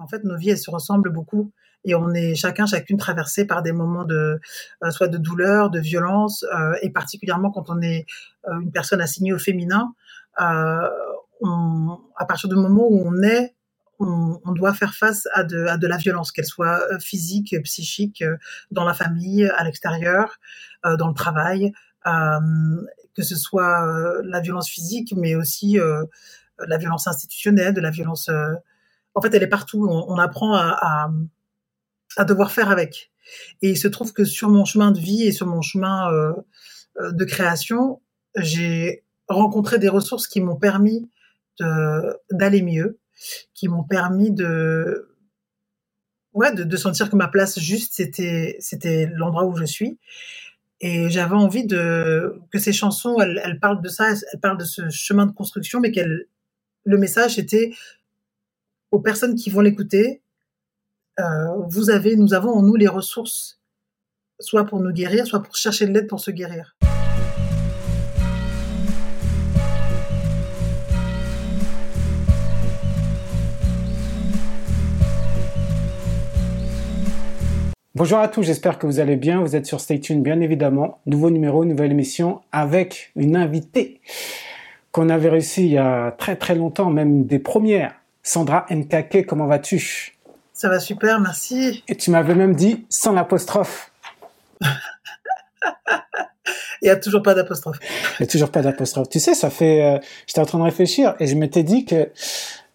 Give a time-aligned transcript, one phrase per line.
[0.00, 1.52] En fait, nos vies, elles se ressemblent beaucoup
[1.84, 4.40] et on est chacun, chacune traversé par des moments de
[4.84, 8.06] euh, soit de douleur, de violence, euh, et particulièrement quand on est
[8.48, 9.94] euh, une personne assignée au féminin,
[10.36, 10.90] à
[12.28, 13.54] partir du moment où on est,
[13.98, 18.22] on, on doit faire face à de, à de la violence, qu'elle soit physique, psychique,
[18.70, 20.38] dans la famille, à l'extérieur,
[20.84, 21.72] dans le travail,
[22.04, 25.76] que ce soit la violence physique, mais aussi
[26.64, 28.30] la violence institutionnelle, de la violence.
[29.14, 29.86] En fait, elle est partout.
[29.88, 31.10] On, apprend à,
[32.24, 33.10] devoir faire avec.
[33.62, 36.32] Et il se trouve que sur mon chemin de vie et sur mon chemin euh,
[37.00, 38.00] euh, de création,
[38.36, 41.08] j'ai rencontré des ressources qui m'ont permis
[42.30, 43.00] d'aller mieux,
[43.52, 45.08] qui m'ont permis de
[46.34, 49.98] ouais de, sentir que ma place juste c'était l'endroit où je suis
[50.80, 54.88] et j'avais envie de que ces chansons elles, parlent de ça elles parlent de ce
[54.90, 56.26] chemin de construction mais qu'elle
[56.84, 57.72] le message était
[58.90, 60.22] aux personnes qui vont l'écouter
[61.20, 63.60] euh, vous avez, nous avons en nous les ressources,
[64.38, 66.76] soit pour nous guérir, soit pour chercher de l'aide pour se guérir.
[77.96, 79.40] Bonjour à tous, j'espère que vous allez bien.
[79.40, 81.00] Vous êtes sur Stay Tuned, bien évidemment.
[81.06, 84.00] Nouveau numéro, nouvelle émission avec une invitée
[84.92, 87.98] qu'on avait réussi il y a très très longtemps, même des premières.
[88.28, 90.18] Sandra Nkake, comment vas-tu?
[90.52, 91.82] Ça va super, merci.
[91.88, 93.90] Et tu m'avais même dit sans l'apostrophe.
[96.82, 97.78] Il n'y a toujours pas d'apostrophe.
[98.20, 99.08] Il n'y a toujours pas d'apostrophe.
[99.08, 99.82] Tu sais, ça fait.
[99.82, 102.10] Euh, j'étais en train de réfléchir et je m'étais dit que.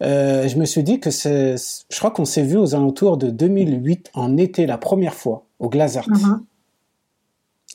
[0.02, 1.54] Euh, je me suis dit que c'est.
[1.88, 5.68] Je crois qu'on s'est vu aux alentours de 2008 en été la première fois au
[5.68, 6.08] Glazart.
[6.08, 6.40] Mm-hmm.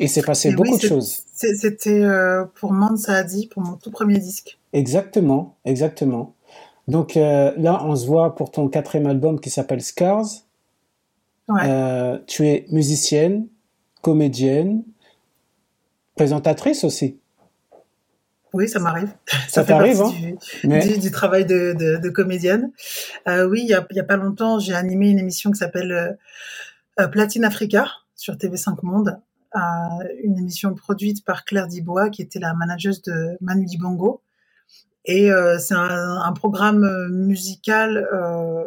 [0.01, 1.19] Et c'est passé beaucoup de choses.
[1.33, 4.59] C'était euh, pour Man Saadi, pour mon tout premier disque.
[4.73, 6.35] Exactement, exactement.
[6.89, 10.25] Donc euh, là, on se voit pour ton quatrième album qui s'appelle Scars.
[11.49, 13.47] Euh, tu es musicienne,
[14.01, 14.83] comédienne,
[16.15, 17.19] présentatrice aussi.
[18.53, 19.13] Oui, ça m'arrive.
[19.47, 20.11] Ça, t'arrive, hein
[20.63, 22.71] du, du, travail de, de, de comédienne.
[23.27, 26.17] Euh, oui, il y a, a, pas longtemps, j'ai animé une émission qui s'appelle
[27.11, 29.19] Platine Africa sur TV5 Monde.
[30.23, 34.23] Une émission produite par Claire Dibois, qui était la manageuse de Manu Dibango.
[35.05, 38.63] Et euh, c'est un, programme euh, musical euh,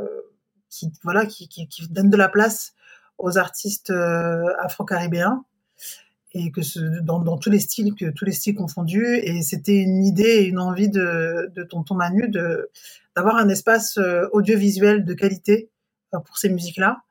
[0.70, 2.75] qui voilà qui, donne de la place
[3.19, 3.93] aux artistes
[4.60, 5.44] afro-caribéens.
[6.34, 6.62] Et que
[7.00, 9.19] dans, tous les styles que tous les styles confondus.
[9.22, 12.71] Et c'était une idée et une envie de, Tonton Manu de
[13.15, 13.98] d'avoir un espace
[14.32, 15.71] audiovisuel de qualité
[16.10, 17.03] pour ces musiques là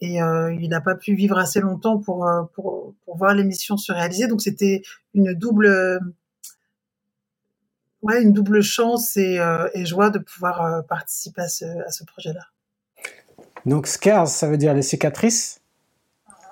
[0.00, 4.26] et il n'a pas pu vivre assez longtemps pour pour, pour voir l'émission se réaliser.
[4.28, 4.82] Donc c'était
[5.14, 5.98] une double
[8.02, 11.90] ouais, une double chance et, euh, et joie de pouvoir euh, participer à ce, à
[11.90, 12.46] ce projet-là.
[13.66, 15.60] Donc scars, ça veut dire les cicatrices.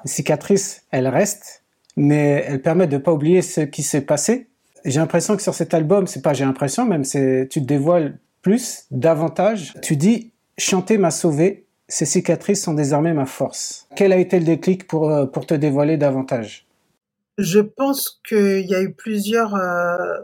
[0.05, 1.65] Les cicatrices, elles restent,
[1.97, 4.49] mais elles permettent de pas oublier ce qui s'est passé.
[4.85, 8.19] J'ai l'impression que sur cet album, c'est pas j'ai l'impression, même c'est tu te dévoiles
[8.43, 9.75] plus, davantage.
[9.83, 13.89] Tu dis chanter m'a sauvé, ces cicatrices sont désormais ma force.
[13.97, 16.67] Quel a été le déclic pour euh, pour te dévoiler davantage?
[17.39, 20.19] Je pense qu'il y a eu plusieurs euh,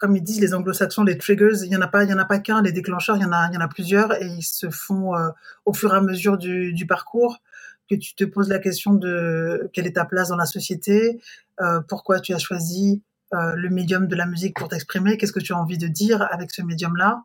[0.00, 2.18] comme ils disent les anglo-saxons, les triggers, il y en a pas, il y en
[2.18, 4.26] a pas qu'un, les déclencheurs, il y en a, il y en a plusieurs et
[4.26, 5.28] ils se font euh,
[5.66, 7.38] au fur et à mesure du, du, parcours
[7.88, 11.20] que tu te poses la question de quelle est ta place dans la société,
[11.60, 13.02] euh, pourquoi tu as choisi
[13.32, 16.26] euh, le médium de la musique pour t'exprimer, qu'est-ce que tu as envie de dire
[16.32, 17.22] avec ce médium-là,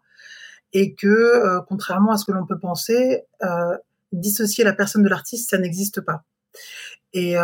[0.71, 3.75] et que euh, contrairement à ce que l'on peut penser, euh,
[4.11, 6.23] dissocier la personne de l'artiste, ça n'existe pas.
[7.13, 7.35] Et,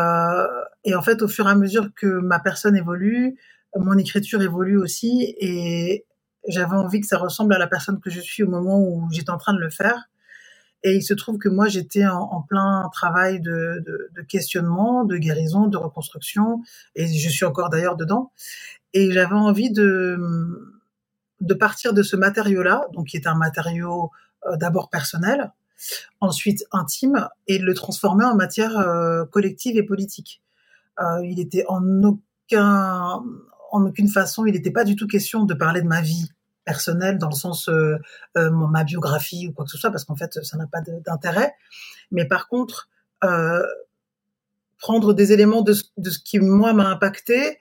[0.84, 3.38] et en fait, au fur et à mesure que ma personne évolue,
[3.78, 6.06] mon écriture évolue aussi et
[6.48, 9.30] j'avais envie que ça ressemble à la personne que je suis au moment où j'étais
[9.30, 10.10] en train de le faire.
[10.84, 13.84] Et il se trouve que moi, j'étais en, plein travail de,
[14.28, 16.64] questionnement, de guérison, de reconstruction,
[16.96, 18.32] et je suis encore d'ailleurs dedans.
[18.94, 20.18] Et j'avais envie de,
[21.40, 24.10] de partir de ce matériau-là, donc qui est un matériau
[24.48, 25.52] euh, d'abord personnel,
[26.20, 30.42] ensuite intime, et de le transformer en matière euh, collective et politique.
[31.00, 33.24] Euh, il était en aucun,
[33.72, 36.30] en aucune façon, il n'était pas du tout question de parler de ma vie
[36.66, 37.98] personnelle dans le sens euh,
[38.38, 41.54] euh, ma biographie ou quoi que ce soit, parce qu'en fait, ça n'a pas d'intérêt.
[42.12, 42.90] Mais par contre,
[43.24, 43.66] euh,
[44.78, 47.60] prendre des éléments de ce, de ce qui moi m'a impacté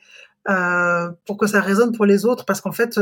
[0.49, 2.99] euh, pour que ça résonne pour les autres, parce qu'en fait,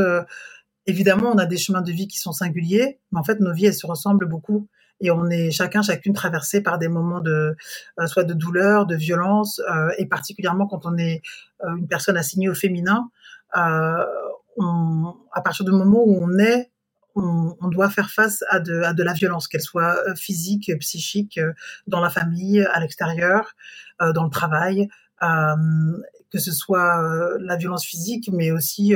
[0.86, 3.66] évidemment, on a des chemins de vie qui sont singuliers, mais en fait, nos vies
[3.66, 4.68] elles se ressemblent beaucoup
[5.00, 7.56] et on est chacun chacune traversé par des moments de
[8.00, 11.22] euh, soit de douleur, de violence euh, et particulièrement quand on est
[11.64, 13.10] euh, une personne assignée au féminin,
[13.54, 16.70] on, à partir du moment où on est,
[17.14, 21.38] on, doit faire face à de, à de la violence, qu'elle soit euh, physique, psychique,
[21.38, 21.52] euh,
[21.86, 23.54] dans la famille, à l'extérieur,
[24.02, 24.88] euh, dans le travail,
[25.20, 27.02] que ce soit
[27.40, 28.94] la violence physique, mais aussi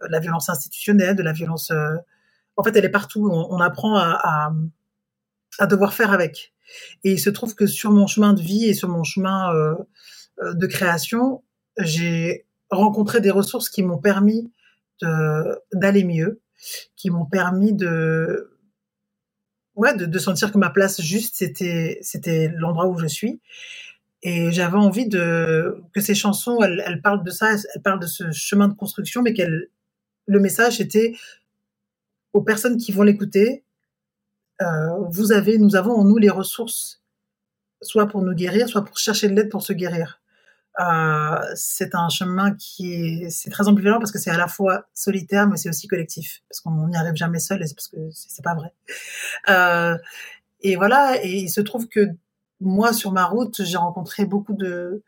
[0.00, 1.70] la violence institutionnelle, de la violence.
[2.56, 3.28] en fait, elle est partout.
[3.28, 4.52] On, apprend à, à,
[5.58, 6.52] à, devoir faire avec.
[7.04, 9.52] Et il se trouve que sur mon chemin de vie et sur mon chemin
[10.42, 11.42] de création,
[11.78, 14.50] j'ai rencontré des ressources qui m'ont permis
[15.00, 16.40] d'aller mieux,
[16.96, 18.50] qui m'ont permis de
[19.74, 23.40] ouais de, de, sentir que ma place juste c'était c'était l'endroit où je suis
[24.22, 28.06] et j'avais envie de que ces chansons elles, elles, parlent de ça elles parlent de
[28.06, 29.68] ce chemin de construction mais qu'elle
[30.26, 31.14] le message était
[32.32, 33.63] aux personnes qui vont l'écouter
[34.62, 37.02] euh, vous avez nous avons en nous les ressources
[37.82, 40.20] soit pour nous guérir soit pour chercher de l'aide pour se guérir.
[40.80, 44.86] Euh, c'est un chemin qui est, c'est très ambivalent parce que c'est à la fois
[44.92, 47.96] solitaire, mais c'est aussi collectif, parce qu'on n'y arrive jamais seul, et c'est parce que
[48.10, 48.72] c'est pas vrai.
[49.48, 49.96] Euh,
[50.62, 52.08] et voilà, et il se trouve que
[52.60, 55.02] moi, sur ma route, j'ai rencontré beaucoup de,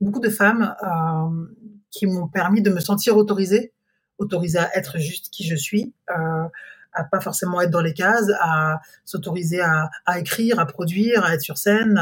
[0.00, 1.46] beaucoup de femmes euh,
[1.90, 3.72] qui m'ont permis de me sentir autorisée,
[4.18, 6.44] autorisée à être juste qui je suis, euh,
[6.92, 11.40] à pas forcément être dans les cases, à s'autoriser à, écrire, à produire, à être
[11.40, 12.00] sur scène.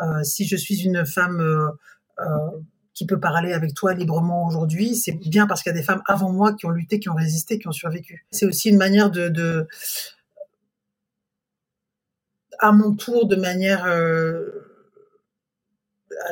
[0.00, 1.68] Euh, si je suis une femme euh,
[2.20, 2.50] euh,
[2.94, 6.02] qui peut parler avec toi librement aujourd'hui, c'est bien parce qu'il y a des femmes
[6.06, 8.26] avant moi qui ont lutté, qui ont résisté, qui ont survécu.
[8.30, 9.66] C'est aussi une manière de,
[12.58, 14.32] à mon tour, de manière à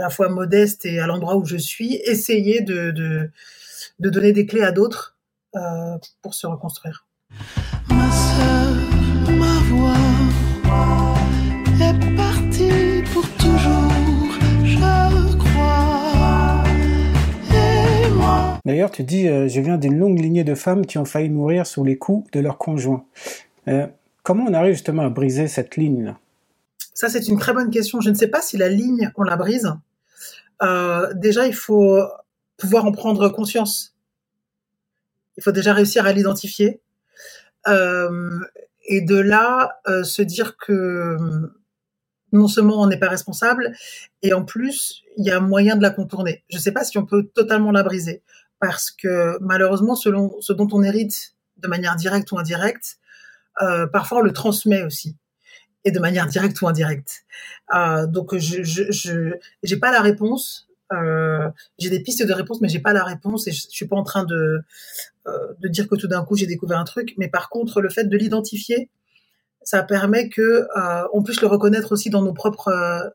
[0.00, 3.30] la fois modeste et à l'endroit où je suis, essayer de,
[3.98, 5.16] donner des clés à d'autres
[6.22, 7.07] pour se reconstruire.
[18.68, 21.66] D'ailleurs, tu dis, euh, je viens d'une longue lignée de femmes qui ont failli mourir
[21.66, 23.06] sous les coups de leurs conjoints.
[23.66, 23.86] Euh,
[24.22, 26.18] comment on arrive justement à briser cette ligne-là
[26.92, 28.02] Ça, c'est une très bonne question.
[28.02, 29.72] Je ne sais pas si la ligne, on la brise.
[30.62, 32.02] Euh, déjà, il faut
[32.58, 33.96] pouvoir en prendre conscience.
[35.38, 36.82] Il faut déjà réussir à l'identifier.
[37.66, 41.16] et de là, se dire que
[42.32, 43.72] non seulement on n'est pas responsable,
[44.20, 46.44] et en plus, il y a moyen de la contourner.
[46.50, 48.22] Je ne sais pas si on peut totalement la briser
[48.60, 52.98] parce que malheureusement, selon ce dont on hérite de manière directe ou indirecte,
[53.62, 55.16] euh, parfois on le transmet aussi
[55.84, 57.24] et de manière directe ou indirecte.
[57.74, 59.32] Euh, donc je je
[59.62, 60.68] j'ai pas la réponse.
[60.92, 63.86] Euh, j'ai des pistes de réponse, mais j'ai pas la réponse et je, je suis
[63.86, 64.62] pas en train de
[65.60, 67.14] de dire que tout d'un coup j'ai découvert un truc.
[67.18, 68.88] Mais par contre, le fait de l'identifier,
[69.62, 70.66] ça permet que
[71.12, 73.12] on puisse le reconnaître aussi dans nos propres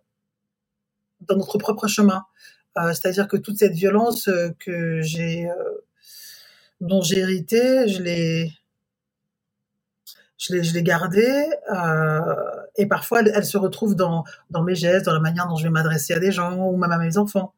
[1.22, 2.24] dans notre propre chemin.
[2.78, 5.54] Euh, c'est-à-dire que toute cette violence euh, que j'ai, euh,
[6.81, 8.52] dont j'ai hérité, je l'ai,
[10.40, 11.46] je gardée.
[12.78, 14.24] et parfois, elle, se retrouve dans,
[14.66, 16.98] mes gestes, dans la manière dont je vais m'adresser à des gens ou même à
[16.98, 17.54] mes enfants.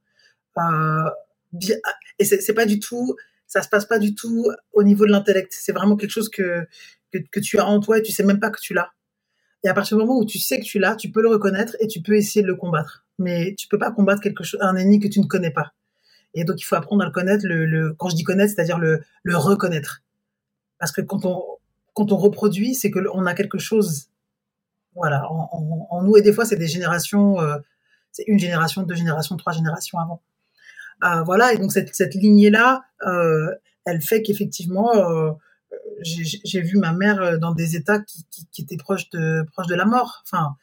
[2.19, 3.15] et c'est, pas du tout,
[3.47, 5.53] ça se passe pas du tout au niveau de l'intellect.
[5.57, 6.67] C'est vraiment quelque chose que,
[7.11, 8.91] que, que tu as en toi et tu sais même pas que tu l'as.
[9.65, 11.75] Et à partir du moment où tu sais que tu l'as, tu peux le reconnaître
[11.81, 14.75] et tu peux essayer de le combattre mais tu peux pas combattre quelque chose, un
[14.75, 15.73] ennemi que tu ne connais pas.
[16.33, 17.45] Et donc, il faut apprendre à le connaître.
[17.47, 20.01] Le, quand je dis connaître, c'est-à-dire le, reconnaître.
[20.79, 24.09] Parce que quand on, reproduit, c'est que on a quelque chose,
[24.95, 26.17] voilà, en, nous.
[26.17, 27.57] Et des fois, c'est des générations, euh,
[28.11, 30.21] c'est une génération, deux générations, trois générations avant.
[31.05, 31.53] Euh, voilà.
[31.53, 33.53] Et donc cette, cette lignée-là, euh,
[33.85, 35.37] elle fait qu'effectivement,
[36.01, 38.25] j'ai vu ma mère dans des états qui,
[38.61, 40.23] étaient proches de proches de la mort.
[40.23, 40.55] Enfin,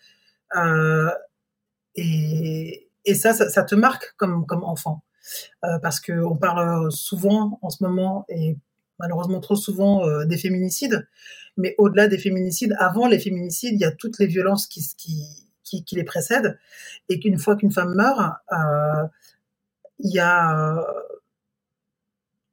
[0.57, 1.11] euh,
[1.95, 5.03] et, ça, ça, te marque comme, comme enfant.
[5.65, 8.57] Euh, parce qu'on parle souvent en ce moment, et
[8.99, 11.07] malheureusement trop souvent, euh, des féminicides.
[11.57, 15.85] Mais au-delà des féminicides, avant les féminicides, il y a toutes les violences qui, qui,
[15.85, 16.59] qui, les précèdent.
[17.09, 18.21] Et qu'une fois qu'une femme meurt,
[18.53, 19.07] euh,
[19.99, 20.85] il y a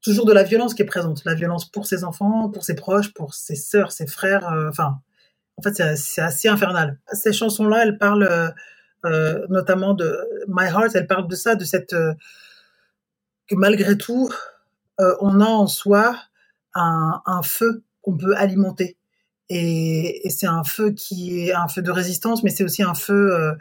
[0.01, 1.23] toujours de la violence qui est présente.
[1.25, 4.47] La violence pour ses enfants, pour ses proches, pour ses sœurs, ses frères.
[4.51, 4.99] Euh, enfin,
[5.57, 6.99] en fait, c'est assez infernal.
[7.11, 8.53] Ces chansons-là, elles parlent
[9.05, 12.13] euh, notamment de My Heart, elle parle de ça, de cette euh,
[13.47, 14.29] que malgré tout,
[14.99, 16.15] euh, on a en soi
[16.75, 18.97] un, un feu qu'on peut alimenter.
[19.49, 22.93] Et, et c'est un feu qui est un feu de résistance, mais c'est aussi un
[22.93, 23.53] feu euh,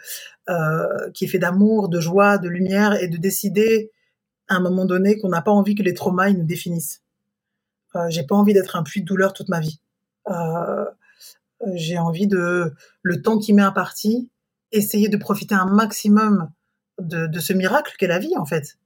[0.50, 3.90] euh, qui est fait d'amour, de joie, de lumière, et de décider
[4.48, 7.02] à un moment donné qu'on n'a pas envie que les traumas ils nous définissent.
[7.96, 9.80] Euh, j'ai pas envie d'être un puits de douleur toute ma vie.
[11.74, 14.30] j'ai envie de le temps qui m'est imparti,
[14.72, 16.50] essayer de profiter un maximum
[17.00, 18.78] de, de ce miracle qu'est la vie en fait,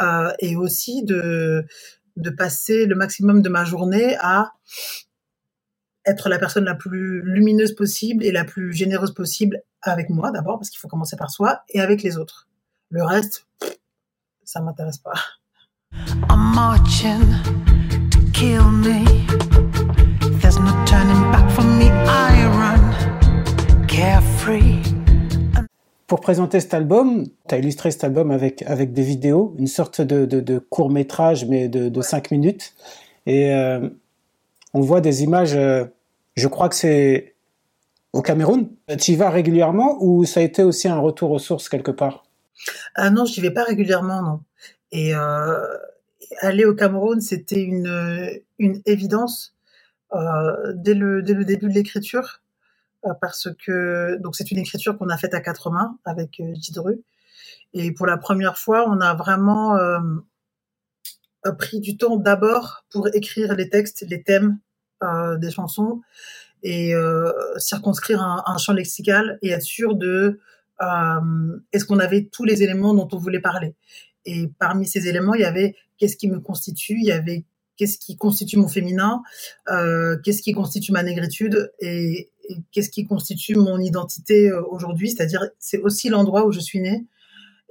[0.00, 1.66] euh, et aussi de
[2.16, 4.52] de passer le maximum de ma journée à
[6.04, 10.58] être la personne la plus lumineuse possible et la plus généreuse possible avec moi d'abord,
[10.58, 12.48] parce qu'il faut commencer par soi, et avec les autres.
[12.90, 13.46] Le reste,
[14.44, 15.12] ça m'intéresse pas.
[26.06, 30.00] Pour présenter cet album, tu as illustré cet album avec, avec des vidéos, une sorte
[30.00, 32.74] de, de, court métrage, mais de, de 5 minutes.
[33.26, 33.88] Et euh,
[34.74, 35.84] on voit des images, euh,
[36.34, 37.34] je crois que c'est
[38.12, 38.68] au Cameroun.
[38.98, 42.24] Tu y vas régulièrement ou ça a été aussi un retour aux sources quelque part?
[42.94, 44.40] Ah non, je n'y vais pas régulièrement, non.
[44.92, 45.78] Et euh,
[46.40, 49.54] aller au Cameroun, c'était une, une évidence
[50.14, 52.42] euh, dès, le, dès le début de l'écriture,
[53.06, 57.02] euh, parce que donc c'est une écriture qu'on a faite à quatre mains avec Gidru.
[57.74, 59.78] Et pour la première fois, on a vraiment
[61.58, 64.58] pris du temps d'abord pour écrire les textes, les thèmes
[65.38, 66.02] des chansons
[66.62, 66.92] et
[67.56, 70.38] circonscrire un, champ lexical et être sûr de
[71.72, 73.74] est-ce qu'on avait tous les éléments dont on voulait parler?
[74.24, 77.44] Et parmi ces éléments, il y avait qu'est-ce qui me constitue, il y avait
[77.76, 79.22] qu'est-ce qui constitue mon féminin,
[79.70, 81.72] euh, qu'est-ce qui constitue ma négritude?
[81.80, 82.30] Et,
[82.72, 85.10] qu'est-ce qui constitue mon identité euh, aujourd'hui?
[85.10, 87.06] C'est-à-dire, c'est aussi l'endroit où je suis née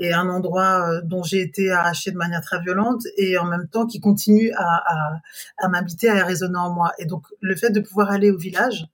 [0.01, 3.67] et un endroit euh, dont j'ai été arrachée de manière très violente et en même
[3.67, 6.91] temps qui continue à, m'habiter, à résonner en moi.
[6.97, 8.87] Et donc le fait de pouvoir aller au village,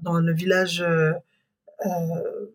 [0.00, 1.12] dans le village euh,
[1.86, 2.46] euh,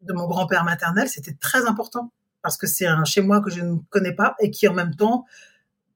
[0.00, 2.12] de mon grand-père maternel, c'était très important
[2.42, 4.94] parce que c'est un chez moi que je ne connais pas et qui en même
[4.94, 5.26] temps,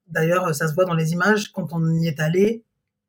[0.09, 2.65] d'ailleurs ça se voit dans les images, quand on y est allé,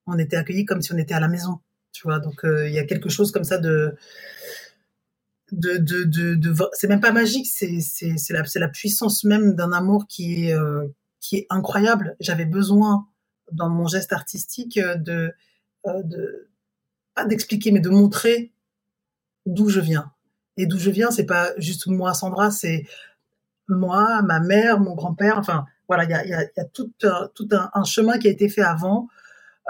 [0.05, 1.59] on était accueillis comme si on était à la maison.
[1.91, 3.95] Tu vois, donc euh, il y a quelque chose comme ça de
[5.51, 10.07] de, de, de, c'est même pas magique, c'est c'est la la puissance même d'un amour
[10.07, 10.87] qui est euh,
[11.19, 12.15] qui est incroyable.
[12.19, 13.07] J'avais besoin
[13.51, 15.31] dans mon geste artistique de
[15.85, 16.49] euh, de
[17.13, 18.51] pas d'expliquer mais de montrer
[19.45, 20.11] d'où je viens.
[20.57, 22.85] Et d'où je viens, c'est pas juste moi Sandra, c'est
[23.67, 25.37] moi, ma mère, mon grand-père.
[25.37, 26.91] Enfin voilà, il y a y a, tout
[27.51, 29.07] un, chemin qui a été fait avant.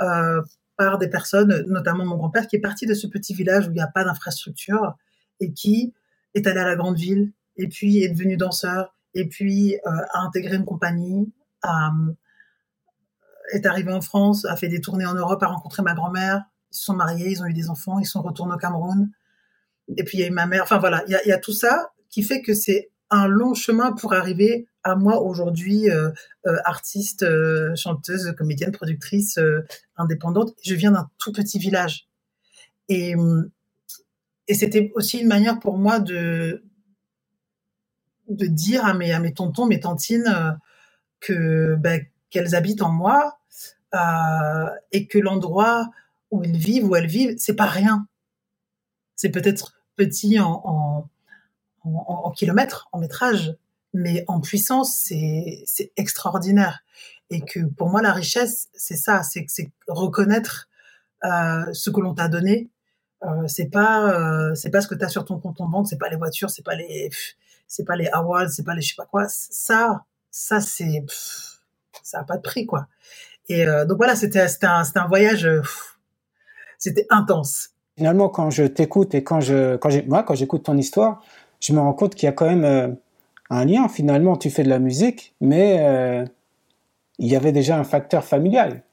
[0.01, 0.41] Euh,
[0.75, 3.75] par des personnes, notamment mon grand-père, qui est parti de ce petit village où il
[3.75, 4.95] n'y a pas d'infrastructure
[5.39, 5.93] et qui
[6.33, 10.21] est allé à la grande ville et puis est devenu danseur et puis euh, a
[10.21, 11.31] intégré une compagnie,
[13.51, 16.77] est arrivé en France, a fait des tournées en Europe, a rencontré ma grand-mère, ils
[16.77, 19.11] se sont mariés, ils ont eu des enfants, ils sont retournés au Cameroun.
[19.97, 20.63] Et puis il y a eu ma mère.
[20.63, 24.13] Enfin voilà, il y a, tout ça qui fait que c'est un long chemin pour
[24.13, 26.11] arriver à moi aujourd'hui, euh,
[26.45, 29.39] euh, artiste, euh, chanteuse, comédienne, productrice,
[29.97, 30.53] indépendante.
[30.63, 32.07] Je viens d'un tout petit village.
[32.89, 33.15] Et,
[34.49, 36.61] c'était aussi une manière pour moi de,
[38.27, 40.59] dire à mes, tontons, mes tantines,
[41.29, 43.39] ben, qu'elles habitent en moi
[44.91, 45.89] et que l'endroit
[46.29, 48.07] où ils vivent, où elles vivent, c'est pas rien.
[49.15, 51.10] C'est peut-être petit en, en,
[51.84, 53.55] en, kilomètres, en métrage,
[53.93, 56.84] mais en puissance, c'est extraordinaire.
[57.29, 59.46] Et que pour moi, la richesse, c'est ça, c'est
[59.88, 60.70] reconnaître
[61.24, 62.70] euh, ce que l'on t'a donné.
[63.24, 65.88] Euh, c'est pas euh, c'est pas ce que tu as sur ton compte en banque,
[65.88, 67.10] c'est pas les voitures, c'est pas les
[67.67, 69.27] c'est pas les awards, c'est pas les je sais pas quoi.
[69.29, 71.05] Ça, ça c'est
[72.03, 72.88] ça a pas de prix quoi.
[73.48, 75.48] Et euh, donc voilà, c'était c'était un un voyage
[76.77, 77.73] c'était intense.
[77.97, 81.23] Finalement, quand je t'écoute et quand je quand moi quand j'écoute ton histoire,
[81.59, 82.88] je me rends compte qu'il y a quand même euh,
[83.50, 83.88] un lien.
[83.88, 86.25] Finalement, tu fais de la musique, mais euh,
[87.19, 88.83] il y avait déjà un facteur familial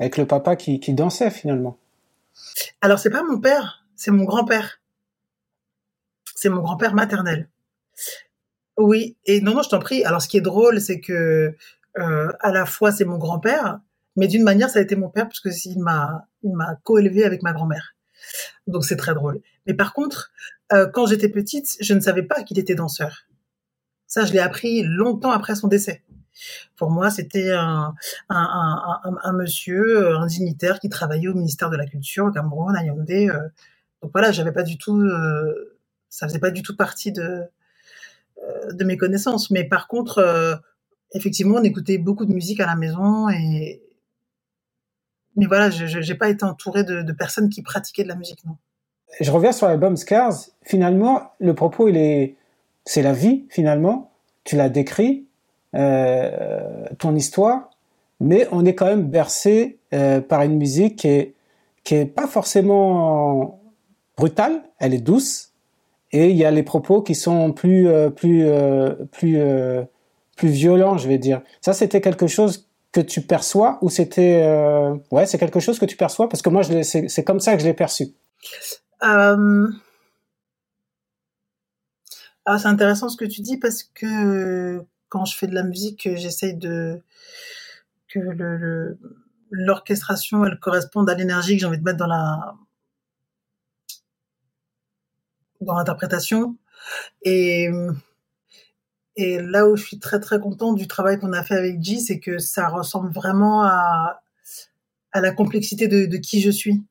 [0.00, 1.78] avec le papa qui, qui dansait finalement.
[2.80, 4.80] Alors c'est pas mon père, c'est mon grand-père.
[6.34, 7.48] C'est mon grand-père maternel.
[8.76, 10.04] Oui, et non, non, je t'en prie.
[10.04, 11.54] Alors ce qui est drôle, c'est que
[11.98, 13.80] euh, à la fois c'est mon grand-père,
[14.16, 17.24] mais d'une manière ça a été mon père parce que il m'a il m'a coélevé
[17.24, 17.94] avec ma grand-mère.
[18.66, 19.40] Donc c'est très drôle.
[19.66, 20.32] Mais par contre,
[20.72, 23.26] euh, quand j'étais petite, je ne savais pas qu'il était danseur.
[24.06, 26.02] Ça, je l'ai appris longtemps après son décès.
[26.76, 27.94] Pour moi, c'était un,
[28.28, 32.76] un, un, un, monsieur, un dignitaire qui travaillait au ministère de la Culture au Cameroun,
[32.76, 33.28] à Yaoundé.
[33.28, 33.38] Euh.
[34.02, 35.78] Donc voilà, j'avais pas du tout, euh,
[36.08, 37.42] ça faisait pas du tout partie de
[38.42, 39.50] euh, de mes connaissances.
[39.50, 40.56] Mais par contre, euh,
[41.12, 43.82] effectivement, on écoutait beaucoup de musique à la maison et
[45.36, 48.56] mais voilà, je n'ai pas été entourée de, personnes qui pratiquaient de la musique, non.
[49.20, 50.34] Je reviens sur l'album Scars.
[50.62, 52.34] Finalement, le propos, il est,
[52.84, 54.10] c'est la vie, finalement.
[54.42, 55.26] Tu l'as décrit,
[55.74, 57.70] euh, ton histoire,
[58.20, 61.34] mais on est quand même bercé euh, par une musique qui est,
[61.82, 63.60] qui est pas forcément
[64.16, 65.52] brutale, elle est douce,
[66.12, 68.46] et il y a les propos qui sont plus, euh, plus,
[69.10, 69.38] plus,
[70.36, 71.42] plus violents, je vais dire.
[71.60, 75.84] Ça, c'était quelque chose que tu perçois ou c'était euh, ouais c'est quelque chose que
[75.84, 76.28] tu perçois?
[76.28, 78.14] Parce que moi c'est comme ça que je l'ai perçu.
[79.02, 79.68] Euh...
[82.46, 86.08] Ah, c'est intéressant ce que tu dis parce que quand je fais de la musique,
[86.14, 87.02] j'essaye de
[88.08, 88.98] que le
[89.50, 92.54] l'orchestration elle corresponde à l'énergie que j'ai envie de mettre dans la
[95.60, 96.56] dans l'interprétation
[97.22, 97.68] et
[99.16, 101.98] et là où je suis très très contente du travail qu'on a fait avec G,
[101.98, 104.22] c'est que ça ressemble vraiment à,
[105.12, 106.82] à la complexité de, qui je suis.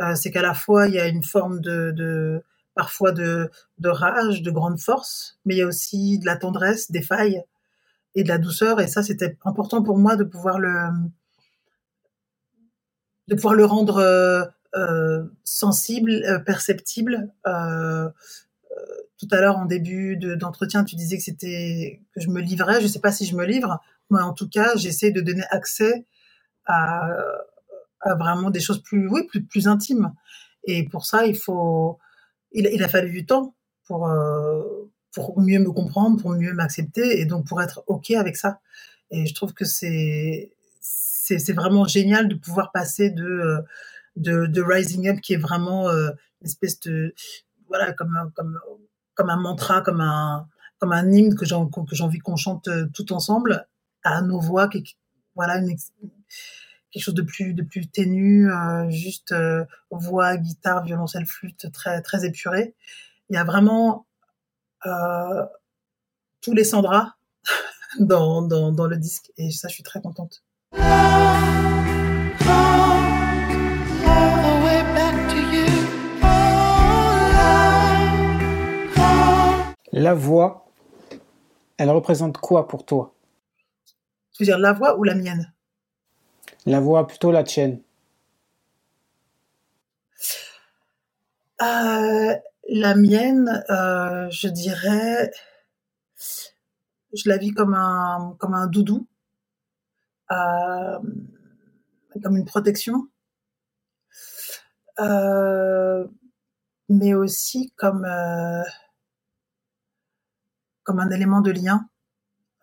[0.00, 2.42] Euh, c'est qu'à la fois il y a une forme de, de
[2.74, 6.90] parfois de, de rage, de grande force, mais il y a aussi de la tendresse,
[6.90, 7.42] des failles
[8.14, 8.80] et de la douceur.
[8.80, 10.90] Et ça, c'était important pour moi de pouvoir le
[13.28, 14.44] de pouvoir le rendre euh,
[14.74, 17.32] euh sensible, perceptible.
[19.18, 22.80] Tout à l'heure en début d'entretien, tu disais que c'était que je me livrais.
[22.80, 23.80] Je sais pas si je me livre,
[24.10, 26.06] mais en tout cas, j'essaie de donner accès
[26.66, 27.08] à,
[28.00, 30.12] à, vraiment des choses plus, oui, plus, plus intimes.
[30.64, 31.98] Et pour ça, il faut,
[32.52, 33.54] il, il a fallu du temps
[33.86, 34.62] pour euh,
[35.12, 38.60] pour mieux me comprendre, pour mieux m'accepter et donc pour être ok avec ça.
[39.10, 43.58] Et je trouve que c'est c'est vraiment génial de pouvoir passer de
[44.16, 47.14] de, de Rising Up qui est vraiment euh, une espèce de
[47.68, 48.60] voilà comme comme
[49.16, 50.46] comme un mantra, comme un,
[50.78, 53.66] comme un hymne que j'ai envie qu'on chante euh, tout ensemble
[54.04, 54.68] à nos voix,
[55.34, 55.74] voilà, une,
[56.96, 62.00] quelque chose de plus de plus ténu, euh, juste euh, voix, guitare, violoncelle, flûte, très
[62.02, 62.74] très épuré.
[63.28, 64.06] Il y a vraiment
[64.86, 65.44] euh,
[66.40, 67.16] tous les Sandra
[67.98, 70.42] dans, dans dans le disque et ça, je suis très contente.
[79.98, 80.66] La voix,
[81.78, 83.14] elle représente quoi pour toi?
[84.34, 85.54] Tu veux dire la voix ou la mienne?
[86.66, 87.80] La voix, plutôt la tienne.
[91.62, 92.34] Euh,
[92.68, 95.30] la mienne, euh, je dirais,
[97.14, 99.08] je la vis comme un comme un doudou,
[100.30, 100.98] euh,
[102.22, 103.08] comme une protection,
[106.90, 108.06] mais aussi comme
[110.86, 111.86] comme un élément de lien.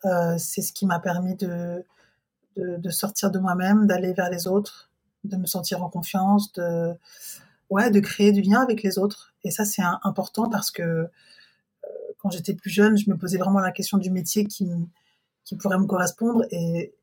[0.06, 1.86] Euh, c'est ce qui m'a permis de,
[2.90, 4.90] sortir de moi-même, d'aller vers les autres,
[5.26, 6.94] de me sentir en confiance, de,
[7.70, 9.36] ouais, de créer du lien avec les autres.
[9.44, 11.08] Et ça, c'est important parce que euh,
[12.18, 14.72] quand j'étais plus jeune, je me posais vraiment la question du métier qui,
[15.60, 16.44] pourrait me correspondre.
[16.52, 16.96] Et,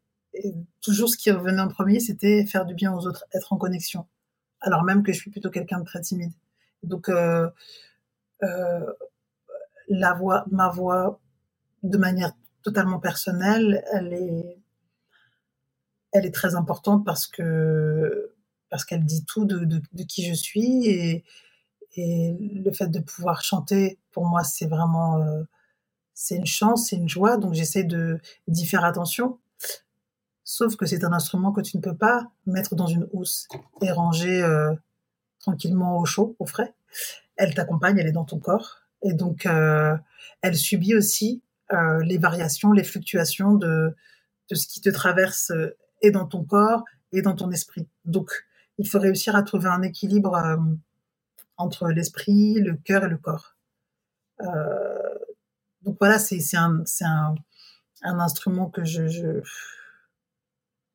[0.80, 4.06] toujours ce qui revenait en premier, c'était faire du bien aux autres, être en connexion.
[4.60, 6.32] Alors même que je suis plutôt quelqu'un de très timide.
[6.84, 7.50] Donc, euh,
[9.90, 11.20] la voix, ma voix,
[11.82, 14.58] de manière totalement personnelle, elle est,
[16.12, 18.32] elle est très importante parce que
[18.70, 21.24] parce qu'elle dit tout de, de, qui je suis et,
[21.96, 25.42] et le fait de pouvoir chanter pour moi c'est vraiment euh,
[26.14, 27.36] c'est une chance c'est une joie.
[27.36, 29.38] Donc j'essaie de d'y faire attention.
[30.44, 33.48] Sauf que c'est un instrument que tu ne peux pas mettre dans une housse
[33.82, 34.74] et ranger euh,
[35.40, 36.74] tranquillement au chaud au frais.
[37.36, 39.96] Elle t'accompagne elle est dans ton corps et donc, euh,
[40.42, 43.94] elle subit aussi euh, les variations, les fluctuations de,
[44.50, 47.88] de ce qui te traverse euh, et dans ton corps et dans ton esprit.
[48.04, 48.30] Donc,
[48.78, 50.58] il faut réussir à trouver un équilibre
[51.58, 53.56] entre l'esprit, le cœur et le corps.
[55.82, 59.42] Donc voilà, c'est un, un, instrument que je,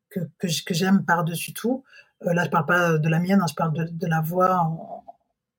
[0.09, 1.83] que, que j'aime par-dessus tout.
[2.21, 5.03] Là, je parle pas de la mienne, hein, je parle de, la voix,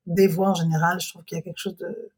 [0.07, 0.99] des voix en général.
[1.01, 2.11] Je trouve qu'il y a quelque chose de,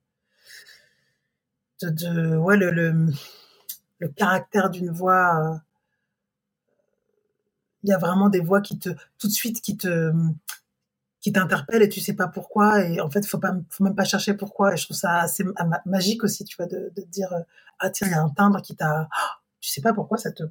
[1.86, 3.06] de, ouais, le, le,
[3.98, 5.40] le caractère d'une voix.
[5.40, 5.56] Euh,
[7.84, 10.12] il y a vraiment des voix qui te, tout de suite, qui te,
[11.20, 12.84] qui t'interpellent et tu sais pas pourquoi.
[12.84, 14.74] Et en fait, faut pas, faut même pas chercher pourquoi.
[14.74, 15.44] Et je trouve ça assez
[15.86, 17.40] magique aussi, tu vois, de, de dire, euh,
[17.78, 19.08] ah tiens, il y a un timbre qui t'a,
[19.60, 20.44] tu sais pas pourquoi ça te,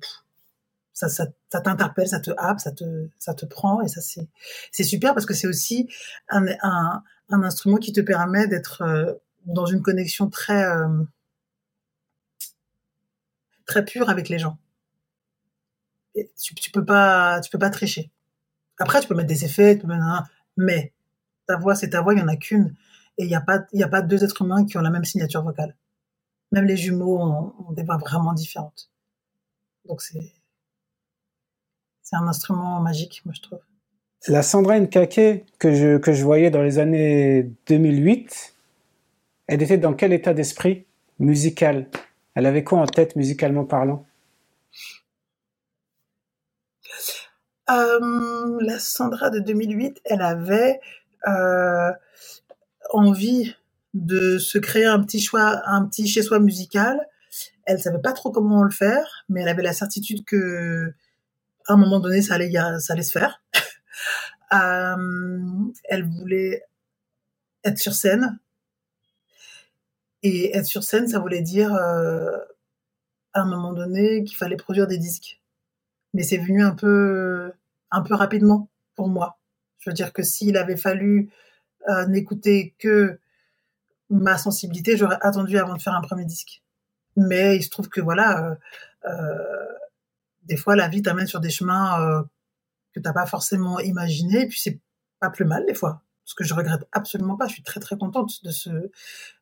[0.93, 4.27] ça, ça, ça t'interpelle, ça te happe, ça te, ça te prend et ça c'est,
[4.71, 5.87] c'est super parce que c'est aussi
[6.29, 9.13] un, un, un, instrument qui te permet d'être euh,
[9.45, 10.63] dans une connexion très,
[13.67, 14.57] très pur avec les gens.
[16.15, 18.09] Tu, tu peux pas, tu peux pas tricher.
[18.79, 19.79] Après, tu peux mettre des effets,
[20.55, 20.93] mais
[21.45, 22.73] ta voix, c'est ta voix, il y en a qu'une.
[23.19, 25.43] Et il n'y a pas, a pas deux êtres humains qui ont la même signature
[25.43, 25.75] vocale.
[26.51, 28.89] Même les jumeaux ont, des voix vraiment différentes.
[29.85, 30.33] Donc c'est,
[32.01, 33.59] c'est un instrument magique, moi je trouve.
[34.27, 38.55] La Sandrine Kaké que je, que je voyais dans les années 2008,
[39.47, 40.85] elle était dans quel état d'esprit
[41.19, 41.87] musical?
[42.37, 44.05] Elle avait quoi en tête musicalement parlant?
[47.71, 50.79] Euh, la Sandra de 2008, elle avait
[51.27, 51.91] euh,
[52.91, 53.55] envie
[53.95, 57.07] de se créer un petit choix, un petit chez soi musical.
[57.65, 60.93] Elle savait pas trop comment le faire, mais elle avait la certitude que
[61.65, 63.41] à un moment donné, ça allait, se faire.
[64.53, 66.61] euh, elle voulait
[67.63, 68.37] être sur scène.
[70.29, 72.37] Et être sur scène, ça voulait dire euh,
[73.31, 75.41] à un moment donné qu'il fallait produire des disques.
[76.13, 77.53] Mais c'est venu un peu,
[77.91, 79.39] un peu rapidement pour moi.
[79.79, 81.31] Je veux dire que s'il avait fallu
[81.87, 83.21] euh, n'écouter que
[84.09, 86.61] ma sensibilité, j'aurais attendu avant de faire un premier disque.
[87.15, 88.57] Mais il se trouve que voilà,
[89.05, 89.67] euh,
[90.43, 92.25] des fois la vie t'amène sur des chemins
[92.93, 94.79] que t'as pas forcément imaginé, et puis c'est
[95.21, 96.01] pas plus mal des fois.
[96.27, 97.47] Ce que je regrette absolument pas.
[97.47, 98.69] Je suis très très contente de ce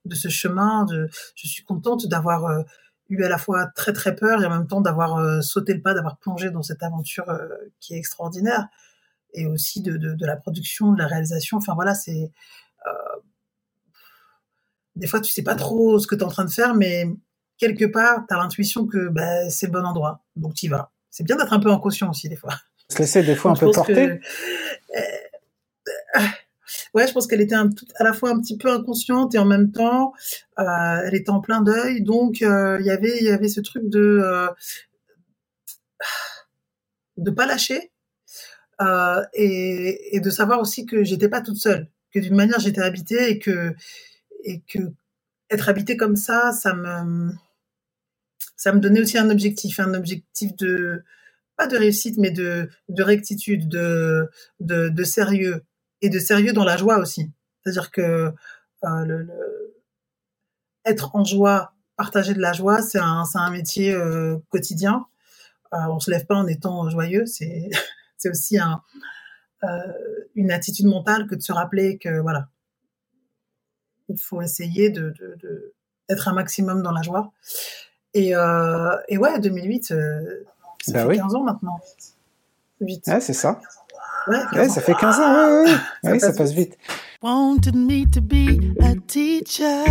[0.06, 0.86] de ce chemin.
[0.86, 2.62] De, je suis contente d'avoir euh,
[3.10, 5.82] eu à la fois très très peur et en même temps d'avoir euh, sauté le
[5.82, 7.48] pas, d'avoir plongé dans cette aventure euh,
[7.80, 8.68] qui est extraordinaire
[9.34, 11.58] et aussi de, de, de, la production, de la réalisation.
[11.58, 12.32] Enfin voilà, c'est
[14.96, 17.10] des fois tu sais pas trop ce que tu es en train de faire, mais
[17.58, 20.92] quelque part tu as l'intuition que bah, c'est le bon endroit, donc tu y vas.
[21.10, 22.54] C'est bien d'être un peu en caution aussi des fois.
[22.92, 24.20] Se laisser des fois un peu porter.
[24.20, 25.06] Que,
[26.96, 29.72] ouais, je pense qu'elle était à la fois un petit peu inconsciente et en même
[29.72, 30.14] temps,
[30.60, 32.02] euh, elle était en plein deuil.
[32.02, 34.48] Donc, euh, il y avait, il y avait ce truc de euh,
[37.18, 37.92] de pas lâcher
[39.34, 43.40] et, de savoir aussi que j'étais pas toute seule, que d'une manière j'étais habitée et
[43.40, 43.74] que
[44.44, 44.80] et que
[45.50, 47.32] être habitée comme ça, ça me
[48.58, 51.04] ça me donnait aussi un objectif, un objectif de
[51.58, 54.30] pas de réussite, mais de, de rectitude, de,
[54.60, 55.64] de, de sérieux,
[56.02, 57.32] et de sérieux dans la joie aussi.
[57.64, 59.76] C'est-à-dire que euh, le, le,
[60.86, 65.06] être en joie, partager de la joie, c'est un, un métier euh, quotidien.
[65.74, 67.26] Euh, on se lève pas en étant joyeux.
[68.18, 68.82] C'est, aussi un,
[69.64, 69.68] euh,
[70.34, 72.48] une attitude mentale que de se rappeler que voilà,
[74.10, 75.74] il faut essayer de, de, de
[76.10, 77.32] d'être un maximum dans la joie.
[78.14, 80.46] Et, euh, et ouais, 2008, euh,
[80.82, 81.18] ça bah fait oui.
[81.18, 81.80] 15 ans maintenant.
[82.80, 83.08] Vite.
[83.08, 83.60] Ouais, c'est ça.
[84.28, 85.68] Ouais, ouais ça fait 15 ans, ouais, ouais.
[85.68, 86.78] ça, oui, passe ça passe vite.
[87.22, 89.84] Wanted me to be a teacher.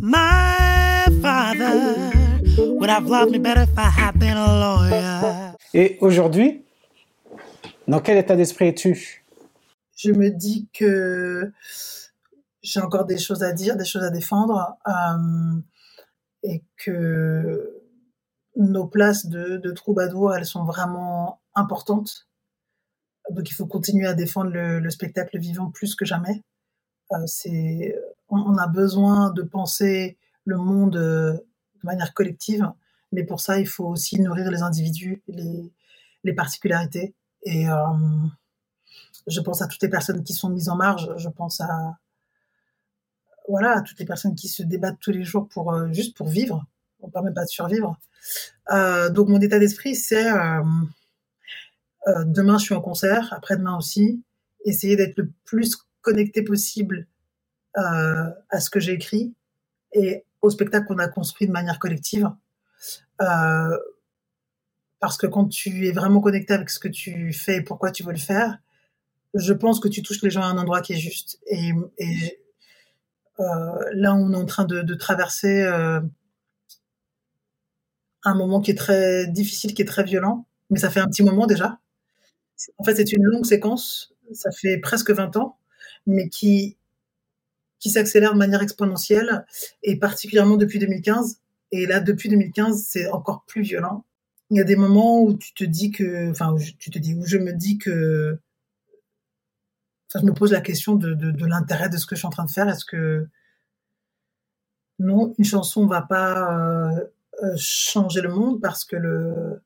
[0.00, 2.10] My father
[2.58, 5.54] would have loved me better if I had been a lawyer.
[5.74, 6.64] Et aujourd'hui,
[7.86, 9.24] dans quel état d'esprit es-tu?
[9.96, 11.52] Je me dis que
[12.62, 15.60] j'ai encore des choses à dire, des choses à défendre, euh,
[16.42, 17.80] et que
[18.56, 22.26] nos places de, de troubadour, elles sont vraiment importantes
[23.30, 26.42] donc il faut continuer à défendre le, le spectacle vivant plus que jamais.
[27.12, 27.92] Euh,
[28.28, 32.70] on, a besoin de penser le monde euh, de manière collective,
[33.12, 37.14] mais pour ça il faut aussi nourrir les individus, les, particularités.
[37.44, 37.74] Et euh,
[39.26, 41.10] je pense à toutes les personnes qui sont mises en marge.
[41.16, 41.98] Je pense à
[43.48, 46.64] voilà toutes les personnes qui se débattent tous les jours pour juste pour vivre.
[47.00, 47.98] On ne permet pas de survivre.
[48.70, 50.30] Donc mon état d'esprit c'est
[52.08, 54.22] euh, demain, je suis en concert, après-demain aussi.
[54.64, 57.06] Essayer d'être le plus connecté possible
[57.76, 59.34] euh, à ce que j'ai écrit
[59.92, 62.30] et au spectacle qu'on a construit de manière collective.
[63.20, 63.78] Euh,
[65.00, 68.02] parce que quand tu es vraiment connecté avec ce que tu fais et pourquoi tu
[68.02, 68.58] veux le faire,
[69.34, 71.40] je pense que tu touches les gens à un endroit qui est juste.
[71.46, 72.40] Et, et
[73.40, 73.44] euh,
[73.94, 76.00] là, on est en train de, de traverser euh,
[78.24, 81.22] un moment qui est très difficile, qui est très violent, mais ça fait un petit
[81.22, 81.78] moment déjà.
[82.78, 85.58] En fait, c'est une longue séquence, ça fait presque 20 ans,
[86.06, 86.76] mais qui,
[87.78, 89.44] qui s'accélère de manière exponentielle,
[89.82, 91.40] et particulièrement depuis 2015.
[91.72, 94.04] Et là, depuis 2015, c'est encore plus violent.
[94.50, 97.24] Il y a des moments où tu te dis que, enfin, tu te dis, où
[97.24, 98.38] je me dis que,
[100.08, 102.30] enfin, je me pose la question de, de, l'intérêt de ce que je suis en
[102.30, 102.68] train de faire.
[102.68, 103.26] Est-ce que,
[104.98, 106.90] non, une chanson va pas
[107.42, 109.62] euh changer le monde parce que le,